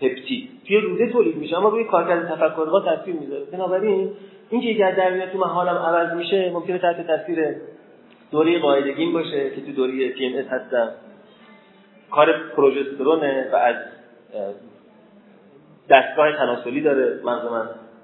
[0.00, 0.50] peptide.
[0.66, 3.44] توی روده تولید میشه اما روی کارکرد تفکر ما تاثیر می‌ذاره.
[3.44, 4.10] بنابراین
[4.50, 7.38] اینکه اگر در تو من حالم عوض میشه ممکنه تحت تاثیر
[8.30, 10.90] دوره قاعدگیم باشه که تو دوره PMS هستم
[12.10, 13.76] کار پروژسترونه و از
[15.90, 17.44] دستگاه تناسلی داره مغز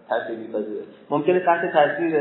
[0.08, 0.82] تاثیر میپذیره.
[1.10, 2.12] ممکنه تحت تاثیر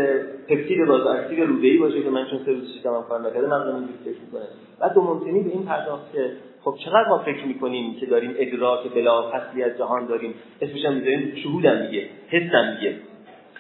[0.48, 4.00] پپتید باز اکتیو روده‌ای باشه که من چون سه روز شکمم کار نکرده مغزم اینجوری
[4.06, 4.48] فکر می‌کنه.
[4.80, 8.94] بعد دو ممکنی به این پرداخت که خب چقدر ما فکر می‌کنیم که داریم ادراک
[8.94, 12.96] بلا فصلی از جهان داریم؟ اسمش هم می‌ذاریم شهودم میگه حسم میگه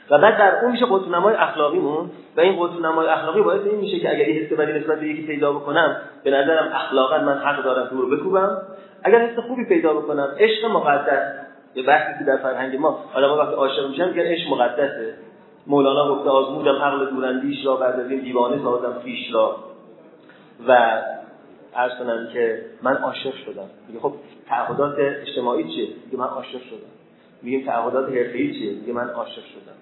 [0.10, 4.10] و بعد در اون میشه قطونمای اخلاقیمون و این قطونمای اخلاقی باعث این میشه که
[4.10, 7.88] اگر یه حس بدی نسبت به یکی پیدا بکنم به نظرم اخلاقا من حق دارم
[7.88, 8.58] دور بکوبم.
[9.04, 13.42] اگر حس خوبی پیدا بکنم عشق مقدس یه بحثی که در فرهنگ ما حالا ما
[13.42, 15.14] وقتی عاشق میشم میگن عشق مقدسه.
[15.68, 19.56] مولانا گفته آزمودم عقل دوراندیش را بعد از این دیوانه سازم پیش را.
[20.68, 21.02] و
[21.76, 23.70] عرض کنم که من عاشق شدم.
[23.88, 24.14] میگه خب
[24.48, 26.92] تعهدات اجتماعی چیه؟ میگه من عاشق شدم.
[27.42, 29.78] میگیم تعهدات حرفه‌ای چیه؟ میگه من عاشق شدم.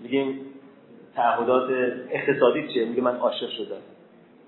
[0.00, 0.40] میگیم
[1.14, 1.70] تعهدات
[2.10, 3.82] اقتصادی چیه؟ میگه من عاشق شدم.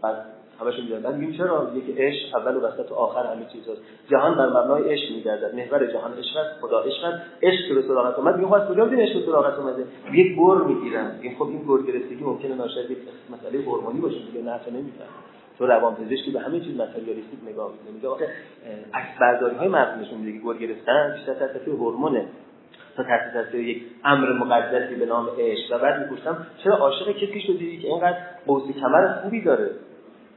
[0.02, 0.16] بعد
[0.60, 3.68] همش میگن بعد میگیم چرا میگه که عشق اول و وسط و آخر همه چیز
[3.68, 3.80] هست.
[4.10, 5.54] جهان بر مبنای عشق میگردد.
[5.54, 8.36] محور جهان عشق است خدا عشق است عشق که به سراغت اومد.
[8.36, 11.92] میگه از کجا می‌دونی عشق به سراغت اومده؟ یک بر می‌گیرم این خب این بر
[11.92, 12.98] گرفتگی ممکنه ناشر یک
[13.30, 14.60] مسئله هورمونی باشه دیگه نه
[15.58, 17.94] تو روان پزشکی به همه چیز متریالیستیک نگاه می‌کنه.
[17.94, 18.28] میگه آخه
[18.94, 19.68] عکس برداری های
[20.16, 22.26] میده که گل گرفتن بیشتر تاثیر هورمونه
[22.96, 25.76] تا تحت تاثیر یک امر مقدسی به نام عشق.
[25.76, 29.70] و بعد می‌پرسم چرا عاشق کسی شدی که اینقدر قوس کمر خوبی داره؟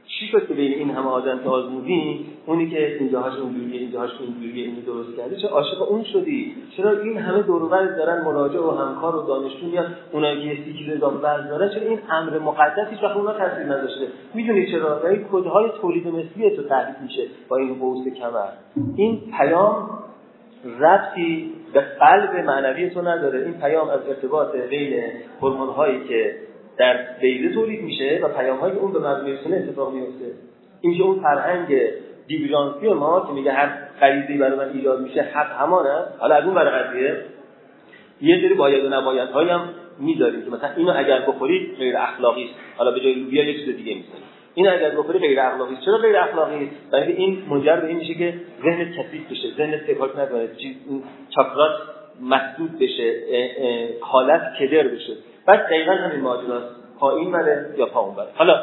[0.06, 4.64] چی شد که بین این همه آدم که آزمودی؟ اونی که اینجاهاش اونجوریه اینجاهاش اونجوریه
[4.64, 9.16] اینو درست کرده؟ چه عاشق اون شدی؟ چرا این همه دور دارن مراجع و همکار
[9.16, 13.64] و دانشجو میان؟ اونایی که نظام ورز دارن چرا این امر مقدسی وقت اونا تاثیر
[13.64, 18.48] نداشته؟ می‌دونی چرا؟ در این کدهای تولید مثلی تو تعریف میشه با این قوس کمر.
[18.96, 19.90] این پیام
[20.80, 23.42] ربطی به قلب معنوی تو نداره.
[23.42, 25.02] این پیام از ارتباط بین
[25.40, 26.34] هورمون هایی که
[26.78, 30.24] در بیضه تولید میشه و پیام های اون به مجموعه سونه اتفاق میفته
[30.80, 31.80] این اون فرهنگ
[32.26, 33.68] دیویرانسی ما که میگه هر
[34.00, 37.16] غریزه‌ای برای من ایجاد میشه حق همان است حالا از اون برای قضیه
[38.20, 42.54] یه سری باید و نباید هم می‌ذاریم که مثلا اینو اگر بخورید غیر اخلاقی است.
[42.76, 46.16] حالا به جای لوبیا یه چیز دیگه می‌ذاریم این اگر بخوری غیر اخلاقی چرا غیر
[46.16, 50.48] اخلاقی است؟ برای این منجر به این میشه که ذهن کثیف بشه ذهن استکاک نکنه
[50.56, 50.76] چیز
[51.30, 51.72] چاکرات
[52.22, 53.14] مسدود بشه
[54.00, 55.12] حالت کدر بشه.
[55.46, 56.74] بعد دقیقا همین ماجراست.
[57.00, 58.28] پایین بره یا پا اون بره.
[58.34, 58.60] حالا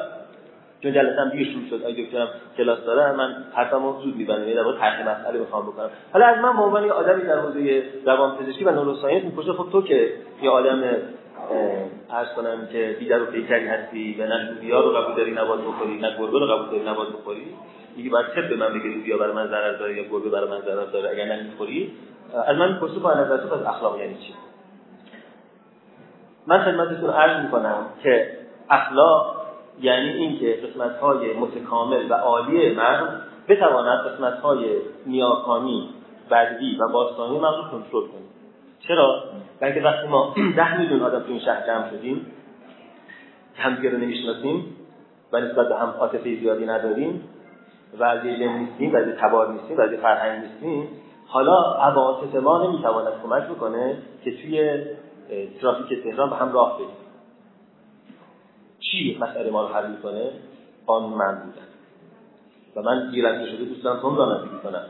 [0.84, 4.48] چون جلسه دیر شروع شد آی دکترم کلاس داره من حرفمو زود میبندم.
[4.48, 5.90] یه دفعه طرح مسئله می‌خوام بکنم.
[6.14, 9.82] حالا از من به عنوان یه آدمی در حوزه روانپزشکی و نوروساینس می‌پرسه خب تو
[9.82, 10.84] که یه آدم
[12.12, 16.00] عرض کنم که دیگر و پیکری هستی و نه لوبیا رو قبول داری نباید بخوری
[16.00, 17.46] نه گربه رو قبول داری نباید بخوری
[17.98, 20.62] میگه باید طب به من بگه لوبیا برای من ضرر داره یا گربه برای من
[20.62, 21.94] ضرر داره اگر نمی‌خوری
[22.48, 24.34] از من می‌پرسه با نظر تو از اخلاق یعنی چی؟
[26.48, 28.38] من خدمتتون عرض می‌کنم که
[28.70, 29.42] اخلاق
[29.82, 34.66] یعنی اینکه قسمت های متکامل و عالی مرد بتواند قسمت های
[35.06, 35.90] نیاکانی
[36.32, 38.22] بدوی و باستانی مغز رو کنترل کنه.
[38.88, 39.24] چرا؟
[39.60, 42.26] بلکه وقتی ما ده میلیون آدم تو این شهر جمع شدیم
[43.56, 44.76] که همدیگه رو نمی‌شناسیم
[45.34, 47.24] و نسبت به هم عاطفه زیادی نداریم
[48.00, 50.88] و از نیستیم و از تبار نیستیم و از فرهنگ نیستیم
[51.28, 54.84] حالا عواطف ما نمی‌تواند کمک بکنه که توی
[55.62, 56.90] ترافیک تهران به هم راه بریم.
[58.80, 60.32] چی مسئله ما رو حل می‌کنه؟
[60.86, 61.68] قانون من بودن
[62.76, 64.86] و من گیرنده شده دوست دارم تون رانندگی کنم.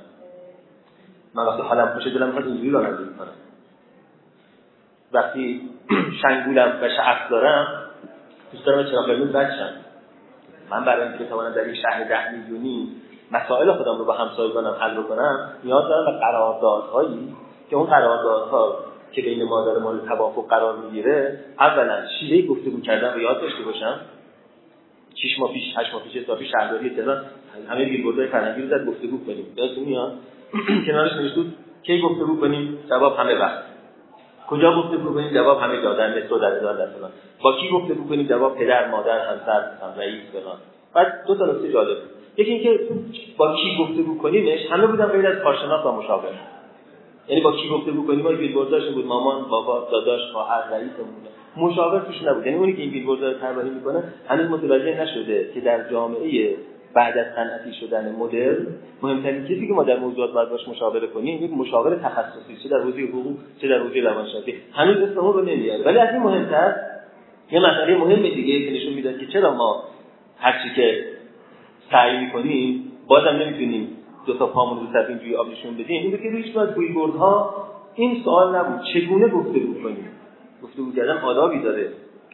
[1.35, 3.33] من وقتی حالم خوشه دلم می‌خواد اینجوری رانندگی کنم.
[5.13, 5.69] وقتی
[6.21, 7.67] شنگولم و شعف دارم
[8.51, 9.75] دوست دارم چرا قرمز رد
[10.69, 13.01] من برای اینکه بتوانم در این شهر ده میلیونی
[13.31, 17.35] مسائل خودم رو با همسایگانم حل کنم نیاز دارم به قراردادهایی
[17.69, 23.21] که اون قراردادها که بین مادر مورد توافق قرار می‌گیره اولا شیوه گفتگو کردن رو
[23.21, 23.99] یاد داشته باشم.
[25.15, 27.25] شش ماه پیش هشت ماه پیش حسابی شهرداری تهران
[27.69, 29.45] همه بیلبوردهای فرهنگی رو زد گفتگو کنیم.
[29.55, 30.13] یادتون میاد؟
[30.87, 31.41] کنارش نوشته
[31.83, 33.63] کی گفتگو کنیم؟ جواب همه وقت.
[34.47, 37.11] کجا گفتگو کنیم؟ جواب همه جا در مترو در فلان
[37.43, 39.61] با کی گفتگو کنیم؟ جواب پدر مادر همسر
[39.97, 40.57] رئیس فلان.
[40.93, 41.97] بعد دو تا نکته جالب.
[42.37, 42.79] یکی اینکه
[43.37, 46.29] با کی گفتگو کنیمش؟ همه بودن غیر از کارشناس و مشاور.
[47.31, 51.21] یعنی با کی گفته بکنیم ما بیلبورداش بود مامان بابا داداش خواهر رئیسمون
[51.57, 52.45] مشاور توش نبود.
[52.45, 56.55] یعنی اونی که این بیلبورد رو طراحی می‌کنه هنوز متوجه نشده که در جامعه
[56.93, 58.65] بعد از صنعتی شدن مدل
[59.03, 62.79] مهمترین چیزی که ما در موضوعات باید باش مشاوره کنیم یک مشاور تخصصی چه در
[62.79, 64.53] حوزه حقوق چه در حوزه روانشناسی.
[64.73, 65.83] هنوز اسم رو نمیاره.
[65.83, 66.75] ولی از این مهمتر
[67.51, 69.83] یه مسئله مهم دیگه که نشون می‌داد که چرا ما
[70.37, 71.05] هرچی که
[71.91, 76.01] سعی می‌کنیم بازم نمی‌تونیم دو تا پامون رو صف اینجوری آب نشون بدیم.
[76.01, 76.69] این که رویش از
[77.17, 77.53] ها
[77.95, 78.81] این سوال نبود.
[78.93, 80.07] چگونه گفتگو کنیم؟
[80.63, 81.89] گفتگو کردن آدابی داره.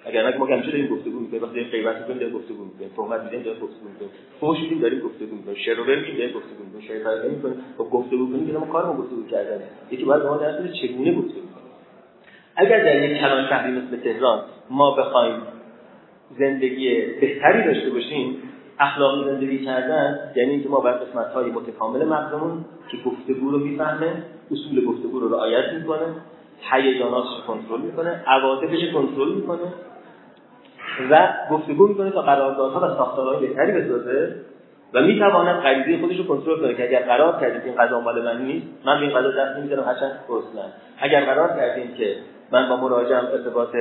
[0.06, 1.44] اگر نه ما همیشه داریم گفتگو می‌کنیم.
[1.44, 2.90] وقتی داریم غیبت می‌کنیم داریم گفتگو می‌کنیم.
[2.98, 4.12] تهمت می‌زنیم داریم گفتگو می‌کنیم.
[4.42, 5.58] فحش میدیم داریم گفتگو می‌کنیم.
[5.66, 6.88] شر و میگیم داریم گفتگو می‌کنیم.
[6.88, 7.56] شر فرقی می‌کنیم.
[7.78, 9.60] خب گفتگو کنیم که ما کارمون گفتگو کردن.
[9.92, 11.68] یکی باید ما درس بده چگونه گفتگو کنیم.
[12.56, 15.42] اگر در یک کلان شهری مثل تهران ما بخوایم
[16.40, 18.36] زندگی بهتری داشته باشیم
[18.80, 24.24] اخلاقی زندگی کردن یعنی اینکه ما بر قسمت های متکامل مغزمون که گفتگو رو می‌فهمه
[24.52, 26.06] اصول گفتگو رو رعایت می‌کنه
[26.72, 29.74] هیجاناتش کنترل می‌کنه عواطفش کنترل می‌کنه
[31.12, 34.36] و گفتگو می‌کنه تا قراردادها و ساختارهای بهتری بسازه
[34.94, 38.24] و می‌تواند غریزه خودش رو کنترل کنه که اگر قرار کردیم که این غذا مال
[38.24, 40.20] من نیست من به این غذا دست نمی‌زنم هرچند
[41.00, 42.16] اگر قرار کردیم که
[42.52, 43.76] من با مراجعم ارتباط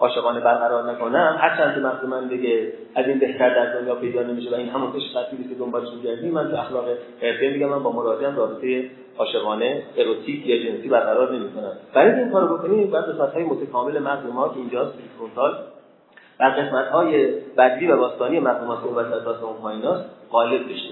[0.00, 4.50] عاشقانه برقرار نکنم هرچند که مغز من بگه از این بهتر در دنیا پیدا نمیشه
[4.50, 5.02] و این همون پیش
[5.48, 6.84] که دنبالش میگردیم من تو اخلاق
[7.22, 11.72] حرفه میگم من با مراجعم رابطه عاشقانه اروتیک یا جنسی برقرار نمی‌کنم.
[11.94, 15.54] برای این کارو بکنیم بعد قسمت های متکامل مغز ما که اینجاست فرونتال
[16.40, 17.28] و قسمت های
[17.58, 20.90] بدلی و باستانی مغز ما که وسط اون پاییناست غالب بشه.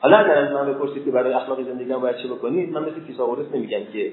[0.00, 3.46] حالا اگر از من بپرسید که برای اخلاق زندگی باید چه بکنید من مثل فیثاغورس
[3.54, 4.12] نمیگم که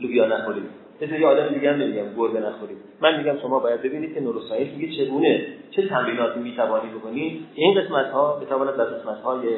[0.00, 4.14] لوبیا نخورید مثل یه آدم دیگه هم نمیگم گربه نخورید من میگم شما باید ببینید
[4.14, 9.48] که نوروساینس میگه چگونه چه تمریناتی می‌توانید بکنید این قسمت ها بتواند در قسمت های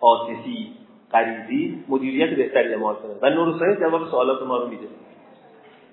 [0.00, 0.72] عاطفی
[1.12, 3.12] غریزی مدیریت بهتری اعمال کنه.
[3.22, 4.86] و نوروساینس جواب سوالات ما رو میده.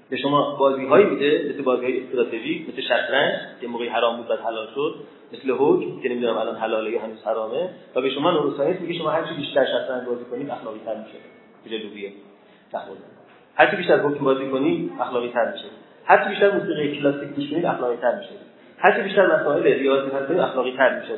[0.10, 4.28] به شما بازی هایی میده مثل بازی های استراتژیک مثل شطرنج که موقعی حرام بود
[4.28, 4.96] بعد حلال شد
[5.34, 7.70] مثل حکم که نمی‌دونم الان حلاله یا هنوز حرامه.
[7.96, 11.18] و به شما نوروساینس میگه شما هر چی بیشتر شطرنج بازی کنید اخلاقی تر میشه
[11.70, 12.12] جلویه
[12.74, 13.15] هر
[13.58, 15.66] چی بیشتر حکم بازی کنید اخلاقی تر میشه.
[16.06, 18.30] هر چی بیشتر موسیقی کلاسیک گوش کنید اخلاقی تر میشه.
[18.78, 21.14] هر چی بیشتر مسائل ریاضی کنید اخلاقی تر میشه.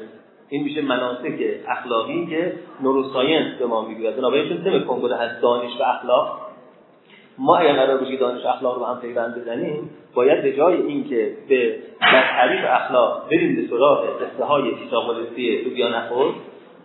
[0.49, 4.15] این میشه مناسک اخلاقی که نوروساینس به ما می‌گوید.
[4.15, 6.47] بنابراین چون تم کنگره هست دانش و اخلاق
[7.37, 11.75] ما اگر قرار باشه دانش اخلاق رو هم پیوند بزنیم باید به جای اینکه به
[12.01, 16.33] در تعریف اخلاق بریم به سراغ قصه های تیساقلسی لوبیا نخور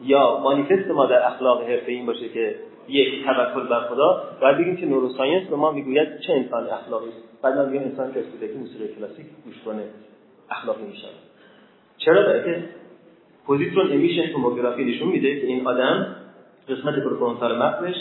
[0.02, 2.54] یا مانیفست ما در اخلاق حرفه این باشه که
[2.88, 4.24] یک توکل بر خدا.
[4.40, 7.08] باید بگیم که نوروساینس به ما می‌گوید چه انسان اخلاقی.
[7.08, 9.82] است بعد من انسان که که موسیقی کلاسیک گوش کنه
[10.50, 11.08] اخلاقی میشه.
[11.98, 12.64] چرا؟ برای که
[13.46, 16.16] پوزیترون امیشن توموگرافی نشون میده که این آدم
[16.68, 17.94] قسمت پروفرونتال مغزش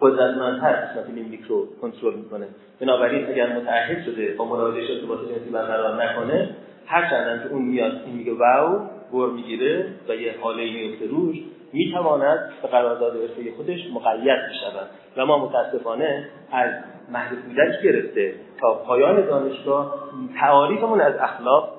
[0.00, 2.46] قدرتمندتر قسمت لیمبیک رو کنترل می‌کنه.
[2.80, 7.92] بنابراین اگر متعهد شده با مراجعه ارتباط جنسی برقرار نکنه هر چندان که اون میاد
[8.06, 11.36] این میگه واو بر می‌گیره و یه حاله میفته روش
[11.74, 16.70] می‌تواند به قرارداد حرفه خودش مقید بشود و ما متاسفانه از
[17.12, 20.10] مهد کودک گرفته تا پایان دانشگاه
[20.40, 21.72] تعاریفمون از اخلاق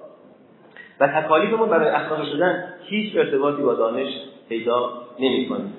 [0.99, 4.09] و تکالیفمون برای اخلاق شدن هیچ ارتباطی با دانش
[4.49, 5.73] پیدا نمی‌کنیم.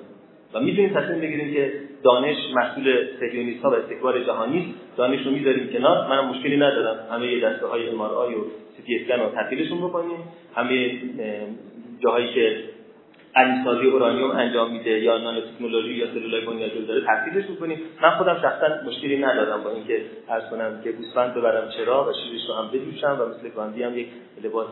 [0.53, 5.69] و می‌تونیم تصمیم بگیریم که دانش مسئول سهیونیست ها و استکبار جهانی دانش رو می‌ذاریم
[5.73, 6.07] کنار.
[6.07, 6.97] منم مشکلی ندارم.
[7.11, 8.07] همه دسته های ام و
[8.85, 10.19] سی اسکن رو تعطیلشون بکنیم.
[10.55, 10.91] همه
[11.99, 12.59] جاهایی که
[13.37, 17.79] علیسازی اورانیوم انجام میده یا نانو تکنولوژی یا سلولای بنیادی داره تفصیلش می‌کنیم.
[18.01, 22.41] من خودم شخصا مشکلی ندارم با اینکه عرض کنم که گوسفند ببرم چرا و شیرش
[22.49, 24.07] رو هم بجوشم و مثل گاندی هم یک
[24.43, 24.67] لباس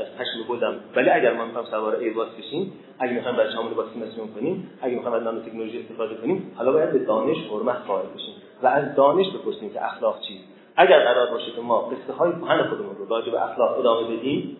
[0.00, 4.28] از پشم بودم ولی اگر ما می‌خوام سوار ایواز بشیم اگه می‌خوام برای با سیمسیون
[4.34, 8.34] کنیم اگه می‌خوام از نانو تکنولوژی استفاده کنیم حالا باید به دانش حرمت قائل بشیم
[8.62, 10.44] و از دانش بپرسیم که اخلاق چیست.
[10.76, 14.56] اگر قرار باشه که ما قصه های کهن خودمون رو راجع به اخلاق ادامه بدیم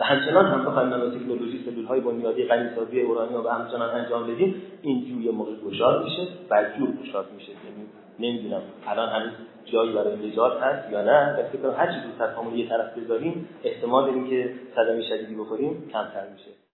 [0.00, 4.62] و همچنان هم بخوایم نانو تکنولوژی سلول های بنیادی غنیسازی اورانیوم و همچنان انجام بدیم
[4.82, 7.50] این جوی موقع گشاد میشه و جور گشاد میشه.
[7.50, 7.86] یعنی
[8.18, 9.32] نمی‌دونم الان هنوز
[9.64, 13.48] جایی برای نجات هست یا نه و فکر کنم هر چیزی زودتر یه طرف بذاریم
[13.64, 16.65] احتمال اینکه صدمه شدیدی بخوریم کمتر میشه.